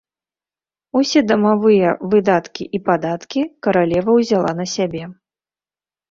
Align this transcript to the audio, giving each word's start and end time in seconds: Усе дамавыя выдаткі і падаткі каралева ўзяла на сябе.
Усе 0.99 1.19
дамавыя 1.31 1.89
выдаткі 2.13 2.63
і 2.77 2.79
падаткі 2.87 3.41
каралева 3.67 4.15
ўзяла 4.19 4.51
на 4.61 4.65
сябе. 4.75 5.03